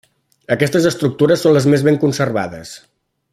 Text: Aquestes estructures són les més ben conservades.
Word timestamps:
Aquestes 0.55 0.87
estructures 0.91 1.45
són 1.45 1.55
les 1.57 1.67
més 1.75 1.85
ben 1.89 2.01
conservades. 2.05 2.73